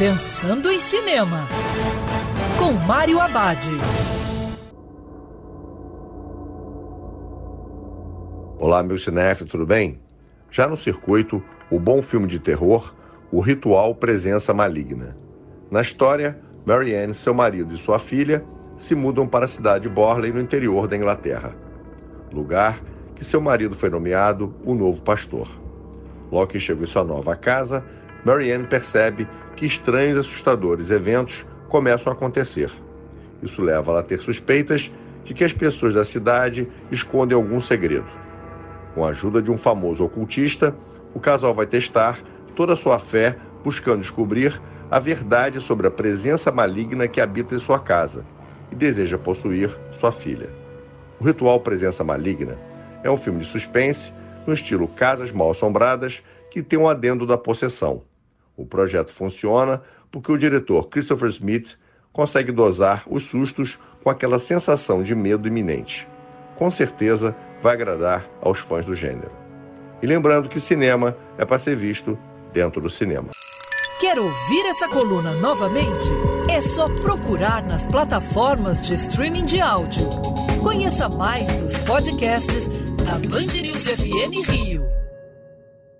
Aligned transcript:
Pensando 0.00 0.70
em 0.70 0.78
Cinema, 0.78 1.46
com 2.58 2.72
Mário 2.72 3.20
Abad. 3.20 3.66
Olá, 8.58 8.82
meu 8.82 8.96
cinef, 8.96 9.44
tudo 9.44 9.66
bem? 9.66 10.00
Já 10.50 10.66
no 10.66 10.74
circuito, 10.74 11.44
o 11.70 11.78
bom 11.78 12.00
filme 12.00 12.26
de 12.26 12.38
terror, 12.38 12.94
O 13.30 13.40
Ritual 13.40 13.94
Presença 13.94 14.54
Maligna. 14.54 15.14
Na 15.70 15.82
história, 15.82 16.40
Marianne, 16.64 17.12
seu 17.12 17.34
marido 17.34 17.74
e 17.74 17.76
sua 17.76 17.98
filha 17.98 18.42
se 18.78 18.94
mudam 18.94 19.28
para 19.28 19.44
a 19.44 19.48
cidade 19.48 19.86
de 19.86 19.90
Borley, 19.90 20.32
no 20.32 20.40
interior 20.40 20.88
da 20.88 20.96
Inglaterra, 20.96 21.54
lugar 22.32 22.80
que 23.14 23.22
seu 23.22 23.42
marido 23.42 23.76
foi 23.76 23.90
nomeado 23.90 24.54
o 24.64 24.74
novo 24.74 25.02
pastor. 25.02 25.46
Logo 26.32 26.46
que 26.46 26.58
chegou 26.58 26.84
em 26.84 26.86
sua 26.86 27.04
nova 27.04 27.36
casa, 27.36 27.84
Marianne 28.24 28.66
percebe 28.66 29.26
que 29.56 29.66
estranhos 29.66 30.16
e 30.16 30.20
assustadores 30.20 30.90
eventos 30.90 31.46
começam 31.68 32.12
a 32.12 32.16
acontecer. 32.16 32.70
Isso 33.42 33.62
leva 33.62 33.90
ela 33.92 34.00
a 34.00 34.02
ter 34.02 34.18
suspeitas 34.18 34.90
de 35.24 35.34
que 35.34 35.44
as 35.44 35.52
pessoas 35.52 35.94
da 35.94 36.04
cidade 36.04 36.68
escondem 36.90 37.36
algum 37.36 37.60
segredo. 37.60 38.08
Com 38.94 39.04
a 39.04 39.10
ajuda 39.10 39.40
de 39.40 39.50
um 39.50 39.56
famoso 39.56 40.04
ocultista, 40.04 40.74
o 41.14 41.20
casal 41.20 41.54
vai 41.54 41.66
testar 41.66 42.18
toda 42.54 42.72
a 42.72 42.76
sua 42.76 42.98
fé 42.98 43.36
buscando 43.64 44.00
descobrir 44.00 44.60
a 44.90 44.98
verdade 44.98 45.60
sobre 45.60 45.86
a 45.86 45.90
presença 45.90 46.50
maligna 46.50 47.06
que 47.06 47.20
habita 47.20 47.54
em 47.54 47.60
sua 47.60 47.78
casa 47.78 48.24
e 48.70 48.74
deseja 48.74 49.16
possuir 49.16 49.70
sua 49.92 50.10
filha. 50.10 50.50
O 51.20 51.24
Ritual 51.24 51.60
Presença 51.60 52.02
Maligna 52.02 52.56
é 53.02 53.10
um 53.10 53.16
filme 53.16 53.40
de 53.40 53.46
suspense 53.46 54.12
no 54.46 54.54
estilo 54.54 54.88
Casas 54.88 55.30
Mal 55.30 55.50
Assombradas 55.50 56.22
que 56.50 56.62
tem 56.62 56.78
um 56.78 56.88
adendo 56.88 57.26
da 57.26 57.36
possessão. 57.36 58.02
O 58.60 58.66
projeto 58.66 59.10
funciona 59.10 59.80
porque 60.10 60.30
o 60.30 60.36
diretor 60.36 60.88
Christopher 60.90 61.30
Smith 61.30 61.78
consegue 62.12 62.52
dosar 62.52 63.04
os 63.08 63.24
sustos 63.24 63.78
com 64.02 64.10
aquela 64.10 64.38
sensação 64.38 65.02
de 65.02 65.14
medo 65.14 65.48
iminente. 65.48 66.06
Com 66.56 66.70
certeza 66.70 67.34
vai 67.62 67.72
agradar 67.72 68.28
aos 68.42 68.58
fãs 68.58 68.84
do 68.84 68.94
gênero. 68.94 69.30
E 70.02 70.06
lembrando 70.06 70.46
que 70.46 70.60
cinema 70.60 71.16
é 71.38 71.44
para 71.46 71.58
ser 71.58 71.74
visto 71.74 72.18
dentro 72.52 72.82
do 72.82 72.90
cinema. 72.90 73.30
Quer 73.98 74.18
ouvir 74.18 74.66
essa 74.66 74.86
coluna 74.88 75.32
novamente? 75.34 76.10
É 76.50 76.60
só 76.60 76.86
procurar 76.96 77.64
nas 77.64 77.86
plataformas 77.86 78.82
de 78.82 78.92
streaming 78.94 79.46
de 79.46 79.58
áudio. 79.58 80.06
Conheça 80.62 81.08
mais 81.08 81.50
dos 81.62 81.78
podcasts 81.78 82.66
da 83.04 83.12
Band 83.26 83.60
News 83.62 83.86
FM 83.86 84.50
Rio. 84.50 85.00